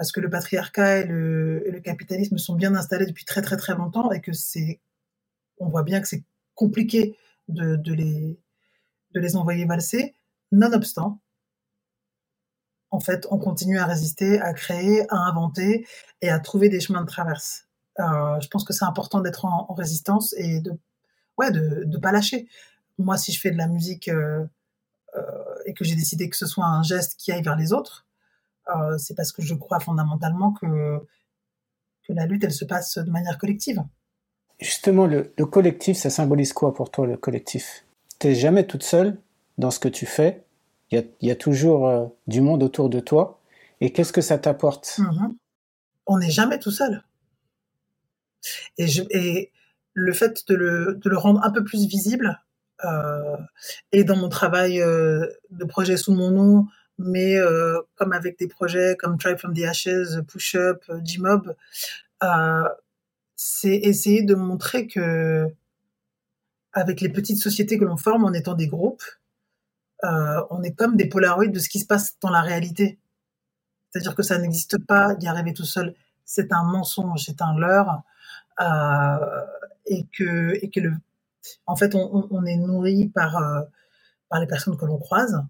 [0.00, 4.10] parce que le patriarcat et le, capitalisme sont bien installés depuis très très très longtemps
[4.12, 4.80] et que c'est,
[5.58, 8.40] on voit bien que c'est compliqué de, les,
[9.10, 10.14] de les envoyer valser.
[10.52, 11.20] Nonobstant,
[12.90, 15.86] en fait, on continue à résister, à créer, à inventer
[16.22, 17.68] et à trouver des chemins de traverse.
[17.98, 20.72] Euh, je pense que c'est important d'être en, résistance et de,
[21.36, 22.48] ouais, de, de pas lâcher.
[22.96, 24.46] Moi, si je fais de la musique euh,
[25.14, 25.20] euh,
[25.66, 28.06] et que j'ai décidé que ce soit un geste qui aille vers les autres,
[28.76, 30.98] euh, c'est parce que je crois fondamentalement que,
[32.06, 33.82] que la lutte, elle se passe de manière collective.
[34.60, 37.84] Justement, le, le collectif, ça symbolise quoi pour toi, le collectif?
[38.18, 39.18] Tu n'es jamais toute seule
[39.58, 40.44] dans ce que tu fais.
[40.90, 43.40] Il y a, y a, toujours euh, du monde autour de toi.
[43.80, 44.98] Et qu'est-ce que ça t'apporte?
[44.98, 45.36] Mhm.
[46.06, 47.02] On n'est jamais tout seul.
[48.76, 49.52] Et, je, et
[49.94, 52.40] le fait de le, de le rendre un peu plus visible,
[52.84, 53.36] euh,
[53.92, 56.66] et dans mon travail euh, de projet sous mon nom,
[57.00, 61.54] mais euh, comme avec des projets comme Tribe from the Ashes, Push Up, G-Mob,
[62.22, 62.68] euh,
[63.36, 65.48] c'est essayer de montrer que
[66.72, 69.02] avec les petites sociétés que l'on forme en étant des groupes,
[70.04, 72.98] euh, on est comme des polaroïdes de ce qui se passe dans la réalité.
[73.90, 75.94] C'est-à-dire que ça n'existe pas d'y arriver tout seul.
[76.24, 78.02] C'est un mensonge, c'est un leurre,
[78.60, 79.44] euh,
[79.86, 80.54] et que
[81.66, 83.62] en fait, on, est nourri euh,
[84.28, 85.42] par les personnes que l'on croise,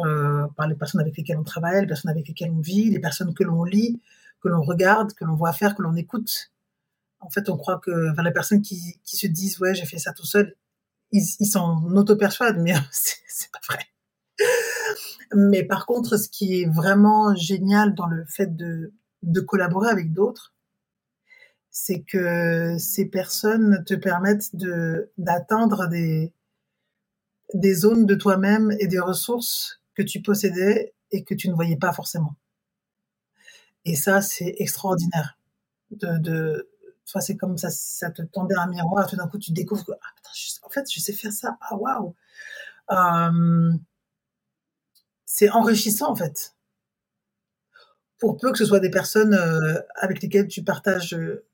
[0.00, 3.00] euh, par les personnes avec lesquelles on travaille, les personnes avec lesquelles on vit, les
[3.00, 4.00] personnes que l'on lit,
[4.42, 6.50] que l'on regarde, que l'on voit faire, que l'on écoute.
[7.20, 9.98] En fait, on croit que enfin, les personnes qui, qui se disent ouais j'ai fait
[9.98, 10.56] ça tout seul,
[11.12, 13.80] ils s'en auto-persuadent, mais c'est pas vrai.
[15.34, 20.12] Mais par contre, ce qui est vraiment génial dans le fait de, de collaborer avec
[20.12, 20.54] d'autres,
[21.70, 26.32] c'est que ces personnes te permettent de d'atteindre des
[27.54, 31.76] des zones de toi-même et des ressources que tu possédais et que tu ne voyais
[31.76, 32.36] pas forcément.
[33.84, 35.38] Et ça, c'est extraordinaire.
[35.90, 36.70] De,
[37.20, 39.06] c'est comme ça, ça te tendait un miroir.
[39.06, 40.30] Tout d'un coup, tu découvres que, ah,
[40.62, 41.58] en fait, je sais faire ça.
[41.60, 42.14] Ah, waouh.
[42.90, 43.72] Euh,
[45.26, 46.54] c'est enrichissant, en fait.
[48.18, 51.44] Pour peu que ce soit des personnes euh, avec lesquelles tu partages euh,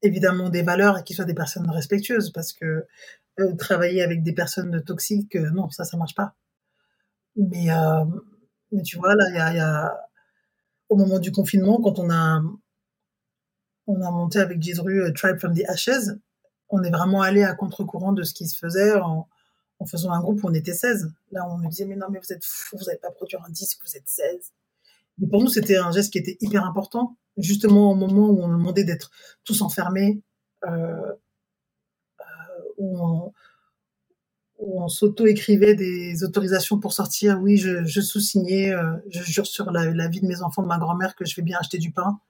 [0.00, 2.86] évidemment des valeurs et qui soient des personnes respectueuses, parce que
[3.58, 6.34] travailler avec des personnes toxiques, non, ça, ça marche pas.
[7.36, 8.04] Mais, euh,
[8.72, 10.08] mais tu vois, là, il y a, y a-
[10.88, 12.42] au moment du confinement, quand on a,
[13.86, 16.10] on a monté avec Jidru euh, Tribe from the Ashes,
[16.68, 19.28] on est vraiment allé à contre-courant de ce qui se faisait en,
[19.78, 21.12] en faisant un groupe où on était 16.
[21.32, 23.50] Là, on nous disait, mais non, mais vous êtes fous, vous n'allez pas produire un
[23.50, 24.52] disque, vous êtes 16.
[25.22, 28.48] Et pour nous, c'était un geste qui était hyper important, justement au moment où on
[28.48, 29.10] demandait d'être
[29.44, 30.22] tous enfermés,
[30.66, 31.12] euh,
[32.78, 33.32] où on,
[34.62, 37.40] où on s'auto-écrivait des autorisations pour sortir.
[37.40, 40.68] Oui, je, je sous-signais, euh, je jure sur la, la vie de mes enfants, de
[40.68, 42.20] ma grand-mère, que je vais bien acheter du pain.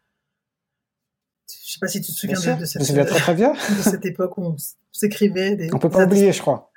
[1.65, 3.53] Je sais pas si tu te souviens de, cette, me souviens très très bien.
[3.53, 4.57] de cette époque où on
[4.91, 6.71] s'écrivait des, On peut pas oublier, je crois.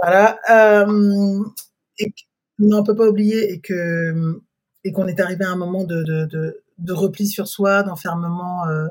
[0.00, 0.38] Voilà.
[0.50, 1.44] Euh,
[1.98, 2.12] et
[2.58, 4.42] non, on peut pas oublier et que
[4.84, 8.66] et qu'on est arrivé à un moment de, de, de, de repli sur soi, d'enfermement
[8.66, 8.88] euh,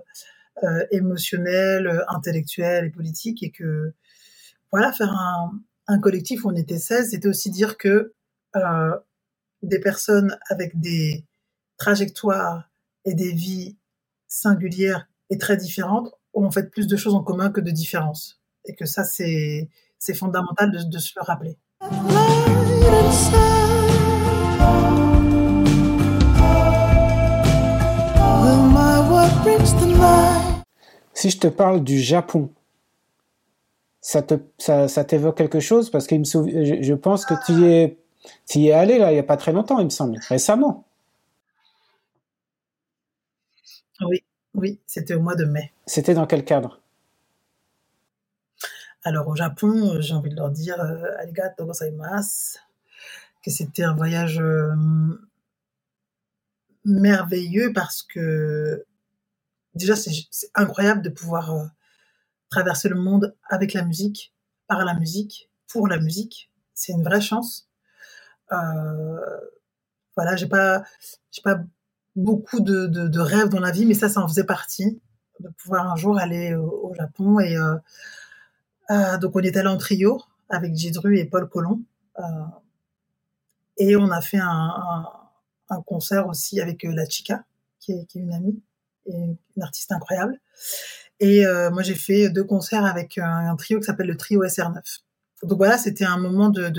[0.64, 3.94] euh, émotionnel, intellectuel et politique, et que
[4.72, 5.52] voilà, faire un,
[5.88, 8.14] un collectif où on était 16, c'était aussi dire que
[8.56, 8.98] euh,
[9.62, 11.26] des personnes avec des
[11.78, 12.70] trajectoires
[13.06, 13.78] et des vies
[14.28, 18.40] singulières et très différentes ont en fait plus de choses en commun que de différences.
[18.66, 21.58] Et que ça, c'est c'est fondamental de, de se le rappeler.
[31.14, 32.52] Si je te parle du Japon,
[34.02, 35.90] ça te ça, ça t'évoque quelque chose?
[35.90, 37.98] Parce que je, je pense que tu y es
[38.48, 40.86] tu y es allé là il y a pas très longtemps il me semble récemment.
[44.02, 44.24] Oui,
[44.56, 45.72] oui, c'était au mois de mai.
[45.86, 46.82] C'était dans quel cadre?
[49.04, 52.58] Alors au Japon, euh, j'ai envie de leur dire euh, arigato gozaimasu,
[53.44, 54.74] que c'était un voyage euh,
[56.86, 58.86] merveilleux parce que
[59.76, 61.70] déjà c'est c'est incroyable de pouvoir
[62.52, 64.34] traverser le monde avec la musique,
[64.68, 66.52] par la musique, pour la musique.
[66.76, 67.68] C'est une vraie chance.
[68.52, 69.20] Euh,
[70.16, 70.84] voilà, j'ai pas,
[71.44, 71.62] pas
[72.16, 75.02] beaucoup de, rêves dans la vie, mais ça, ça en faisait partie
[75.40, 77.40] de pouvoir un jour aller au, Japon.
[77.40, 77.78] Et euh,
[78.92, 81.82] euh, donc on est allé en trio avec Jidru et Paul Colomb,
[83.78, 85.08] et on a fait un,
[85.86, 87.46] concert aussi avec la Chica,
[87.80, 88.62] qui est une amie
[89.06, 90.38] et une artiste incroyable.
[91.22, 94.82] Et euh, moi, j'ai fait deux concerts avec un, trio qui s'appelle le trio SR9.
[95.44, 96.70] Donc voilà, c'était un moment de,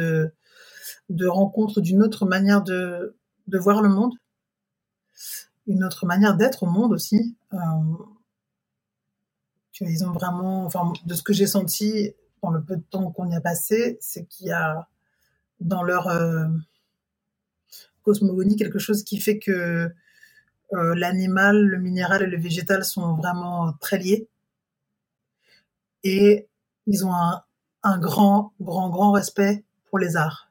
[1.08, 4.14] de, rencontre d'une autre manière de, de voir le monde,
[5.68, 7.36] une autre manière d'être au monde aussi.
[7.54, 7.58] Euh,
[9.80, 13.30] ils ont vraiment, enfin, de ce que j'ai senti dans le peu de temps qu'on
[13.30, 14.88] y a passé, c'est qu'il y a
[15.60, 16.46] dans leur euh,
[18.02, 19.88] cosmogonie quelque chose qui fait que
[20.72, 24.26] l'animal, le minéral et le végétal sont vraiment très liés.
[26.04, 26.48] Et
[26.86, 30.50] ils ont un, grand, grand, grand respect pour les arts.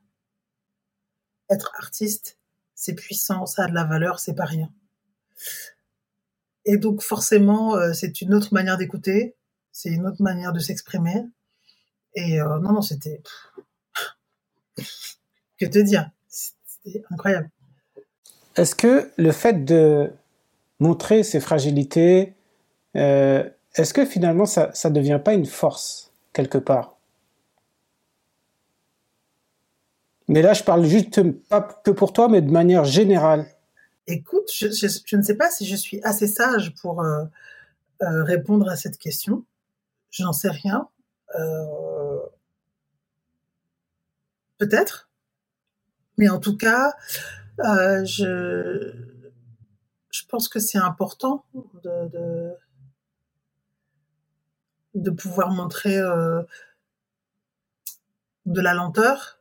[1.49, 2.37] Être artiste,
[2.75, 4.71] c'est puissant, ça a de la valeur, c'est pas rien.
[6.65, 9.35] Et donc forcément, euh, c'est une autre manière d'écouter,
[9.71, 11.25] c'est une autre manière de s'exprimer.
[12.15, 13.21] Et euh, non, non, c'était...
[15.57, 17.49] que te dire C'était incroyable.
[18.55, 20.11] est-ce que le fait de
[20.81, 22.33] montrer ses fragilités,
[22.97, 26.97] euh, est-ce que finalement ça ne devient pas une force quelque part?
[30.27, 33.45] Mais là, je parle juste pas que pour toi, mais de manière générale.
[34.07, 34.67] Écoute, je,
[35.15, 37.25] ne sais pas si je suis assez sage pour euh,
[38.01, 39.45] euh, répondre à cette question.
[40.09, 40.87] Je n'en sais rien.
[44.57, 45.09] Peut-être.
[46.17, 46.93] Mais en tout cas,
[47.57, 48.93] je,
[50.11, 51.45] je pense que c'est important
[51.83, 52.51] de,
[55.11, 56.41] pouvoir montrer euh,
[58.45, 59.39] de la lenteur,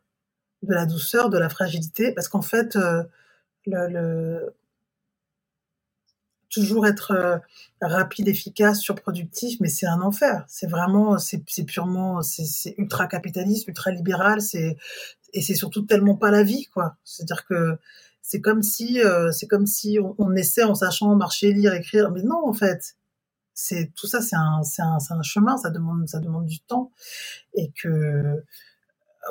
[0.63, 3.03] de la douceur, de la fragilité, parce qu'en fait, euh,
[3.67, 4.55] le,
[6.51, 7.39] toujours être euh,
[7.81, 10.45] rapide, efficace, surproductif, mais c'est un enfer.
[10.49, 14.77] C'est vraiment, c'est purement, c'est ultra capitaliste, ultra libéral, c'est
[15.33, 16.97] et c'est surtout tellement pas la vie, quoi.
[17.05, 17.79] C'est-à-dire que
[18.21, 22.23] c'est comme si euh, c'est comme si on, essaie en sachant marcher, lire, écrire, mais
[22.23, 22.97] non en fait.
[23.63, 26.91] C'est tout ça, c'est un, un, un, chemin, ça demande, ça demande du temps,
[27.55, 28.43] et que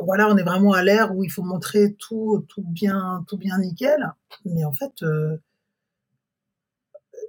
[0.03, 3.57] voilà, on est vraiment à l'ère où il faut montrer tout, tout bien, tout bien
[3.57, 4.13] nickel,
[4.45, 5.37] mais en fait, euh,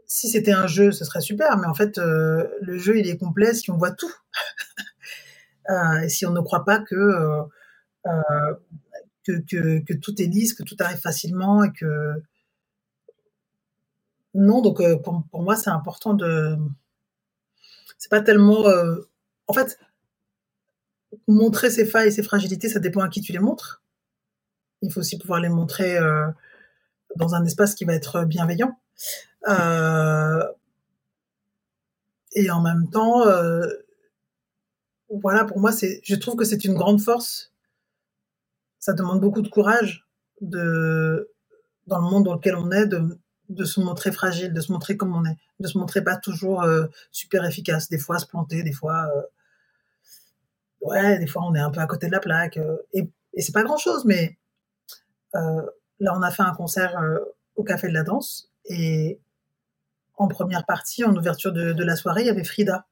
[0.07, 3.17] si c'était un jeu, ce serait super, mais en fait, euh, le jeu il est
[3.17, 4.13] complet si on voit tout,
[6.05, 7.47] et si on ne croit pas que
[9.25, 12.23] que, tout est lisse, que tout arrive facilement et que
[14.35, 14.61] non.
[14.63, 16.57] Donc euh, pour, moi, c'est important de.
[18.01, 18.67] C'est pas tellement.
[18.67, 18.97] Euh,
[19.47, 19.79] en fait,
[21.29, 23.85] montrer ses failles et ses fragilités, ça dépend à qui tu les montres.
[24.83, 26.27] Il faut aussi pouvoir les montrer euh,
[27.17, 28.77] dans un espace qui va être bienveillant.
[32.33, 33.25] et en même temps,
[35.09, 37.51] voilà, pour moi, c'est, je trouve que c'est une grande force
[38.81, 40.09] ça demande beaucoup de courage
[40.41, 41.31] de,
[41.87, 43.19] dans le monde dans lequel on est, de,
[43.51, 46.63] de se montrer fragile, de se montrer comme on est, de se montrer pas toujours
[46.63, 49.23] euh, super efficace, des fois se planter, des fois, euh,
[50.83, 53.53] ouais, des fois on est un peu à côté de la plaque, euh, et, c'est
[53.53, 54.37] pas grand chose, mais
[55.35, 57.01] là on a fait un concert
[57.55, 59.21] au Café de la Danse, et
[60.17, 62.87] en première partie, en ouverture de, la soirée, il y avait Frida.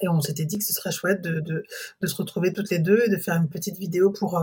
[0.00, 3.02] Et on s'était dit que ce serait chouette de, de, se retrouver toutes les deux
[3.06, 4.42] et de faire une petite vidéo pour,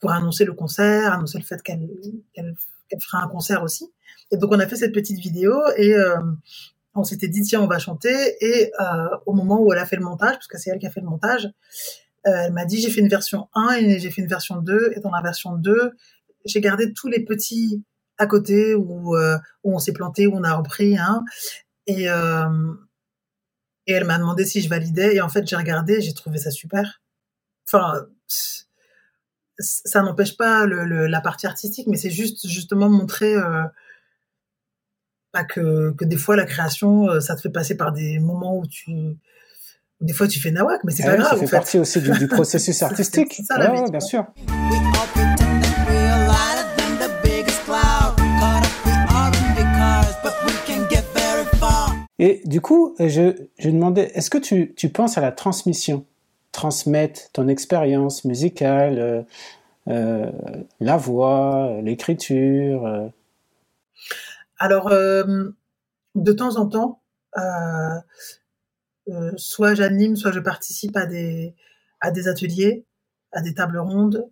[0.00, 2.54] pour annoncer le concert, annoncer le fait qu'elle
[3.00, 3.90] fera un concert aussi.
[4.30, 6.16] Et donc on a fait cette petite vidéo et euh,
[6.94, 9.96] on s'était dit tiens on va chanter et euh, au moment où elle a fait
[9.96, 11.46] le montage, parce que c'est elle qui a fait le montage,
[12.26, 14.92] euh, elle m'a dit j'ai fait une version 1 et j'ai fait une version 2
[14.96, 15.92] et dans la version 2
[16.44, 17.82] j'ai gardé tous les petits
[18.20, 19.16] à côté où,
[19.62, 20.98] on s'est planté, où on a repris.
[20.98, 21.22] Hein,
[21.86, 22.08] et,
[23.88, 25.14] et elle m'a demandé si je validais.
[25.14, 27.00] Et en fait, j'ai regardé, j'ai trouvé ça super.
[27.66, 28.06] Enfin,
[29.58, 33.64] ça n'empêche pas le, la partie artistique, mais c'est juste justement montrer euh,
[35.32, 38.56] pas que, que des fois la création, euh, ça te fait passer par des moments
[38.56, 39.16] où tu
[40.00, 41.30] des fois tu fais nawak, mais c'est ah pas grave.
[41.30, 43.34] Ça fait, fait partie aussi du, du processus artistique.
[43.34, 44.26] C'est ça, la vie, bien sûr.
[52.20, 56.04] Et du coup, je, je demandais, est-ce que tu, tu, penses à la transmission?
[56.58, 59.22] Transmettre ton expérience musicale, euh,
[59.86, 60.32] euh
[60.80, 63.06] la voix, l'écriture euh?
[64.58, 67.00] Alors, de temps en temps,
[69.36, 71.54] soit j'anime, soit je participe à des,
[72.00, 72.84] à des ateliers,
[73.30, 74.28] à des tables rondes.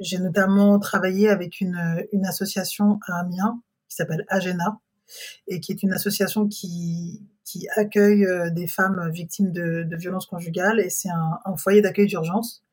[0.00, 4.80] J'ai notamment travaillé avec une, une association à Amiens qui s'appelle Agena,
[5.46, 7.20] et qui est une association qui,
[7.76, 12.64] accueille euh, des femmes victimes de, de violences conjugales et c'est un, foyer d'accueil d'urgence.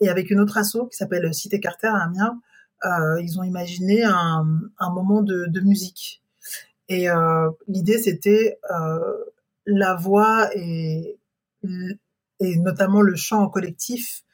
[0.00, 2.40] Et avec une autre asso qui s'appelle Cité Carter à Amiens,
[2.84, 4.44] euh, ils ont imaginé un,
[4.92, 6.22] moment de, musique.
[6.88, 8.58] Et euh, l'idée c'était
[9.66, 11.18] la voix et,
[12.40, 14.24] et notamment le chant en collectif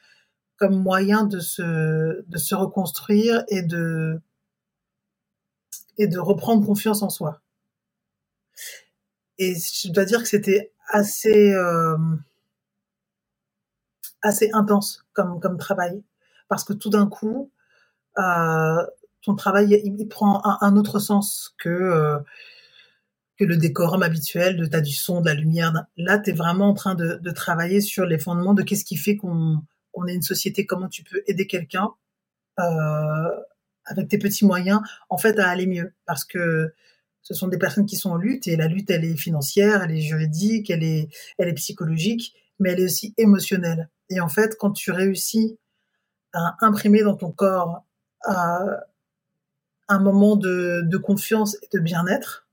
[0.57, 4.21] comme moyen de se, de se reconstruire et de
[5.97, 7.41] et de reprendre confiance en soi.
[9.37, 11.97] Et je dois dire que c'était assez euh,
[14.21, 16.03] assez intense comme comme travail
[16.49, 17.51] parce que tout d'un coup
[18.19, 18.85] euh,
[19.23, 22.19] ton travail il, prend un, autre sens que euh,
[23.37, 26.69] que le décorum habituel de t'as du son de la lumière là tu es vraiment
[26.69, 30.13] en train de, de, travailler sur les fondements de qu'est-ce qui fait qu'on qu'on est
[30.13, 31.89] une société comment tu peux aider quelqu'un
[32.59, 33.29] euh,
[33.85, 35.93] avec tes petits moyens, en fait, à aller mieux.
[36.05, 36.73] Parce que
[37.21, 39.91] ce sont des personnes qui sont en lutte et la lutte, elle est financière, elle
[39.91, 43.89] est juridique, elle est, elle est psychologique, mais elle est aussi émotionnelle.
[44.09, 45.57] Et en fait, quand tu réussis
[46.33, 47.85] à imprimer dans ton corps
[48.25, 52.47] un moment de, confiance et de bien-être,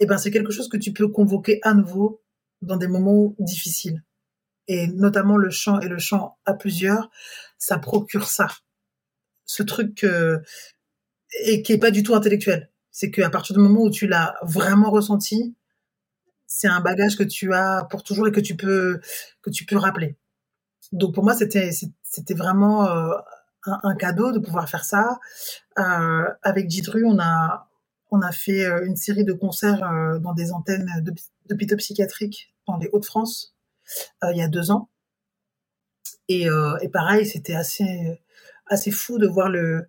[0.00, 2.22] eh ben c'est quelque chose que tu peux convoquer à nouveau
[2.62, 4.02] dans des moments difficiles.
[4.66, 7.10] Et notamment le chant et le chant à plusieurs,
[7.58, 8.48] ça procure ça.
[9.52, 10.06] Ce truc
[11.44, 12.70] et qui est pas du tout intellectuel.
[12.90, 15.56] C'est qu'à partir du moment où tu l'as vraiment ressenti,
[16.46, 19.00] c'est un bagage que tu as pour toujours et que tu peux
[19.42, 20.16] que tu peux rappeler.
[20.92, 21.70] Donc pour moi, c'était
[22.02, 23.14] c'était vraiment euh,
[23.66, 25.18] un, cadeau de pouvoir faire ça.
[25.78, 27.68] Euh, avec Jidru, on a
[28.10, 30.88] on a fait euh, une série de concerts euh, dans des antennes
[31.48, 33.54] d'hôpitaux psychiatriques dans les Hauts-de-France
[34.22, 34.88] il y a deux ans.
[36.28, 36.46] Et
[36.92, 38.20] pareil, c'était assez
[38.70, 39.86] assez fou de voir le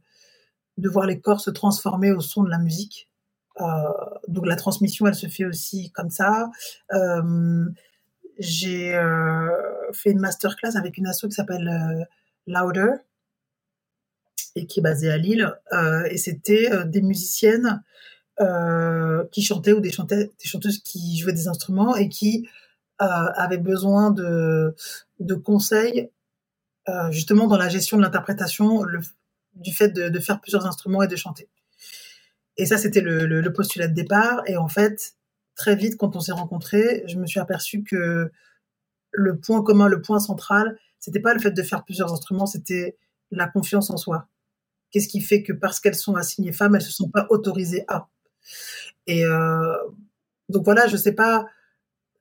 [0.77, 3.09] de voir les corps se transformer au son de la musique.
[3.59, 3.65] Euh,
[4.27, 6.49] donc la transmission, elle se fait aussi comme ça.
[6.93, 7.65] Euh,
[8.39, 9.49] j'ai euh,
[9.93, 12.07] fait une masterclass avec une asso qui s'appelle
[12.47, 12.91] Louder
[14.55, 15.53] et qui est basée à Lille.
[16.09, 17.83] et c'était des musiciennes
[19.31, 22.49] qui chantaient ou des, des, chanteuses qui jouaient des instruments et qui
[22.97, 24.75] avaient besoin de,
[25.19, 26.09] de conseils
[27.11, 28.83] justement dans la gestion de l'interprétation,
[29.55, 31.49] du fait de, de, faire plusieurs instruments et de chanter.
[32.57, 34.41] Et ça, c'était le, le, postulat de départ.
[34.47, 35.15] Et en fait,
[35.55, 38.31] très vite, quand on s'est rencontrés, je me suis aperçu que
[39.11, 42.97] le point commun, le point central, c'était pas le fait de faire plusieurs instruments, c'était
[43.31, 44.27] la confiance en soi.
[44.91, 48.09] Qu'est-ce qui fait que parce qu'elles sont assignées femmes, elles se sont pas autorisées à.
[49.07, 49.73] Et euh,
[50.49, 51.45] donc voilà, je sais pas.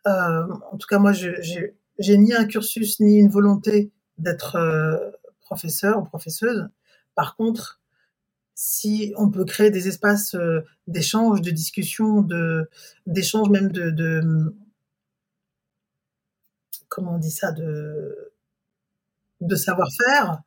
[0.07, 3.91] Euh, en tout cas, moi, j'ai ni un cursus ni une volonté
[4.21, 5.11] d'être euh,
[5.41, 6.69] professeur ou professeuse.
[7.15, 7.81] Par contre,
[8.55, 12.69] si on peut créer des espaces euh, d'échange, de discussion, de
[13.07, 14.55] d'échange même de, de,
[16.99, 18.35] on dit ça, de
[19.57, 20.43] savoir-faire,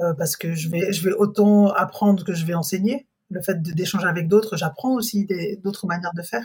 [0.00, 3.06] euh, parce que je vais autant apprendre que je vais enseigner.
[3.30, 5.28] Le fait d'échanger avec d'autres, j'apprends aussi
[5.62, 6.44] d'autres manières de faire.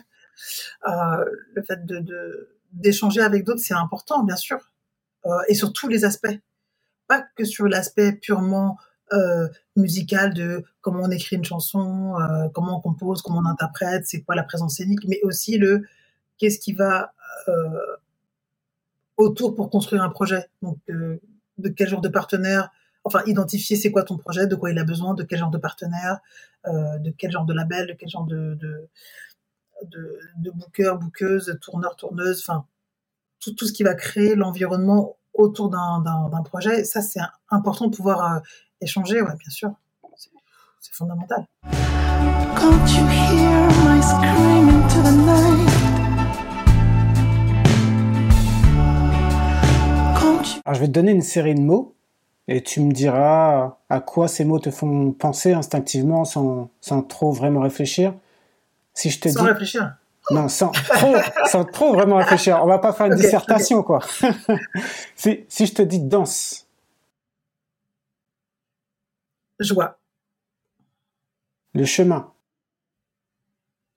[0.85, 1.79] Le fait
[2.71, 4.71] d'échanger avec d'autres, c'est important, bien sûr,
[5.49, 6.37] et sur tous les aspects,
[7.07, 8.77] pas que sur l'aspect purement
[9.13, 9.47] euh,
[9.77, 14.21] musical de comment on écrit une chanson, euh, comment on compose, comment on interprète, c'est
[14.21, 15.83] quoi la présence scénique, mais aussi le
[16.37, 17.13] qu'est-ce qui va
[17.47, 17.95] euh,
[19.15, 20.49] autour pour construire un projet.
[20.61, 22.69] Donc, de quel genre de partenaire,
[23.05, 25.57] enfin, identifier c'est quoi ton projet, de quoi il a besoin, de quel genre de
[25.57, 26.19] partenaire,
[26.65, 28.89] de quel genre de label, de quel genre de, de,
[29.85, 32.65] de, de booker, bookeuse, tourneur, tourneuse, enfin,
[33.39, 36.83] tout, tout ce qui va créer l'environnement autour d'un projet.
[36.83, 38.41] Ça, c'est important de pouvoir
[38.81, 39.71] échanger, ouais, bien sûr.
[40.79, 41.45] C'est fondamental.
[50.65, 51.95] Alors, je vais te donner une série de mots
[52.47, 57.31] et tu me diras à quoi ces mots te font penser instinctivement sans, sans trop
[57.31, 58.13] vraiment réfléchir.
[58.93, 59.95] Si je te sans réfléchir
[60.31, 61.15] non, sans trop,
[61.45, 62.59] sans trop vraiment réfléchir.
[62.61, 63.99] On va pas faire une dissertation, quoi.
[65.15, 66.67] si, si je te dis danse,
[69.59, 69.99] Joie.
[71.73, 72.33] Le chemin.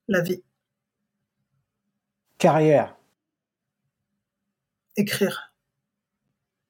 [0.09, 0.43] La vie.
[2.39, 2.97] Carrière.
[4.97, 5.53] Écrire.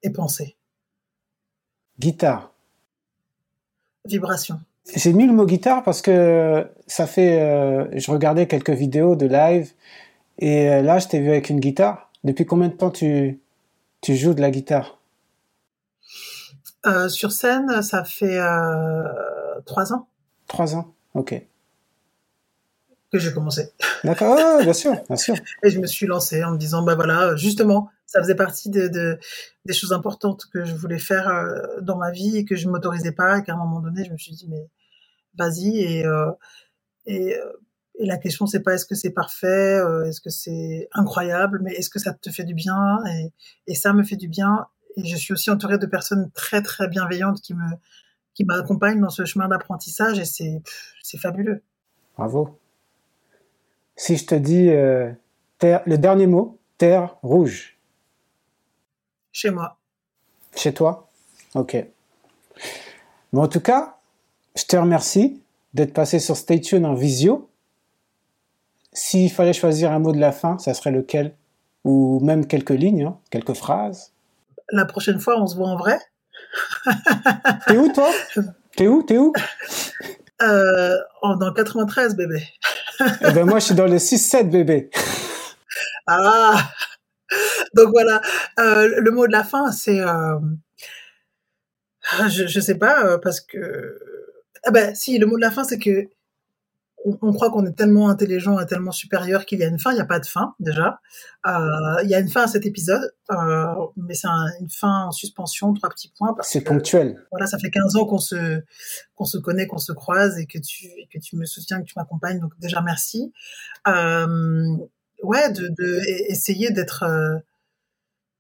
[0.02, 0.56] Et penser.
[1.98, 2.52] Guitare.
[4.04, 4.60] Vibration.
[4.94, 7.40] J'ai mis le mot guitare parce que ça fait.
[7.42, 9.72] Euh, je regardais quelques vidéos de live
[10.40, 12.10] et euh, là, je t'ai vu avec une guitare.
[12.24, 13.40] Depuis combien de temps tu,
[14.00, 14.98] tu joues de la guitare?
[16.86, 19.02] Euh, sur scène, ça fait euh,
[19.66, 20.08] trois ans.
[20.48, 21.42] Trois ans, ok.
[23.12, 23.70] Que j'ai commencé.
[24.04, 25.34] D'accord, bien sûr, bien sûr.
[25.62, 28.88] Et je me suis lancée en me disant, bah voilà, justement, ça faisait partie de,
[28.88, 29.18] de
[29.66, 31.30] des choses importantes que je voulais faire
[31.82, 34.16] dans ma vie et que je m'autorisais pas et qu'à un moment donné, je me
[34.16, 34.68] suis dit, mais
[35.36, 36.30] vas-y et euh,
[37.06, 37.36] et,
[37.98, 41.90] et la question c'est pas est-ce que c'est parfait, est-ce que c'est incroyable, mais est-ce
[41.90, 43.32] que ça te fait du bien et,
[43.66, 44.66] et ça me fait du bien
[44.96, 47.76] et je suis aussi entourée de personnes très très bienveillantes qui me
[48.34, 50.62] qui m'accompagnent dans ce chemin d'apprentissage et c'est
[51.02, 51.62] c'est fabuleux.
[52.16, 52.58] Bravo.
[53.96, 55.12] Si je te dis euh,
[55.58, 57.76] terre, le dernier mot, terre rouge.
[59.32, 59.78] Chez moi.
[60.56, 61.10] Chez toi?
[61.54, 61.76] Ok.
[63.32, 63.99] Bon, en tout cas,
[64.56, 65.42] je te remercie
[65.74, 67.48] d'être passé sur Stay Tuned en visio.
[68.92, 71.34] S'il fallait choisir un mot de la fin, ça serait lequel?
[71.84, 74.12] Ou même quelques lignes, hein, quelques phrases
[74.72, 75.98] la prochaine fois, on se voit en vrai.
[77.66, 78.10] T'es où, toi?
[78.76, 79.02] T'es où?
[79.02, 79.32] T'es où?
[80.42, 82.42] Euh, Dans le 93, bébé.
[83.00, 84.88] eh ben, moi, je suis dans le 6-7, bébé.
[86.06, 86.56] ah
[87.74, 88.22] Donc voilà,
[88.58, 90.00] euh, le mot de la fin, c'est...
[90.00, 90.38] Euh,
[92.30, 94.00] je, je sais pas, parce que
[94.64, 96.08] Ah ben, si, le mot de la fin, c'est que
[97.06, 99.90] on, on croit qu'on est tellement intelligent et tellement supérieur qu'il y a une fin.
[99.90, 101.00] Il n'y a pas de fin, déjà.
[101.46, 101.56] Euh,
[102.02, 103.64] il y a une fin à cet épisode, euh,
[103.96, 106.36] mais c'est un- une fin en suspension, trois petits points.
[106.42, 107.26] C'est ponctuel.
[107.30, 108.60] Voilà, ça fait 15 ans qu'on se,
[109.14, 111.86] qu'on se connaît, qu'on se croise et que tu, et que tu me soutiens, que
[111.86, 112.38] tu m'accompagnes.
[112.38, 113.32] Donc, déjà, merci.
[113.88, 114.76] Euh,
[115.22, 117.04] ouais, de, de essayer d'être,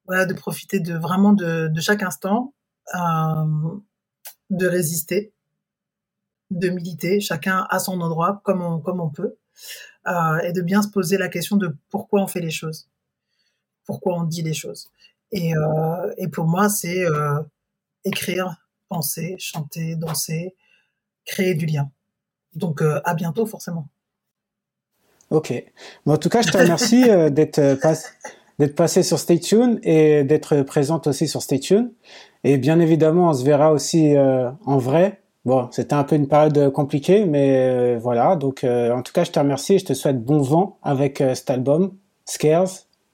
[0.04, 2.52] voilà, de profiter de vraiment de, de chaque instant,
[4.50, 5.32] de résister,
[6.50, 9.36] de militer, chacun à son endroit, comme on, comme on peut,
[10.08, 12.88] euh, et de bien se poser la question de pourquoi on fait les choses,
[13.84, 14.90] pourquoi on dit les choses.
[15.32, 17.40] Et, euh, et pour moi, c'est euh,
[18.04, 18.56] écrire,
[18.88, 20.54] penser, chanter, danser,
[21.24, 21.90] créer du lien.
[22.54, 23.88] Donc, à bientôt, forcément.
[25.30, 25.52] Ok.
[26.04, 27.94] Bon, en tout cas, je te remercie d'être euh, pas-
[28.58, 31.92] d'être passé sur Stay Tune et d'être présente aussi sur Stay Tune.
[32.44, 35.22] Et bien évidemment, on se verra aussi euh, en vrai.
[35.46, 38.36] Bon, c'était un peu une période compliquée, mais euh, voilà.
[38.36, 41.20] Donc, euh, en tout cas, je te remercie et je te souhaite bon vent avec
[41.20, 42.68] euh, cet album, Scares,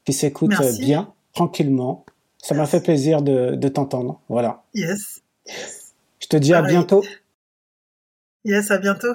[0.04, 2.04] qui s'écoute euh, bien, tranquillement.
[2.42, 4.20] Ça m'a fait plaisir de, de t'entendre.
[4.28, 4.64] Voilà.
[4.74, 5.22] Yes.
[6.20, 7.04] Je te dis à bientôt.
[8.44, 9.14] Yes, à bientôt.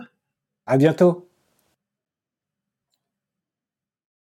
[0.66, 1.28] À bientôt.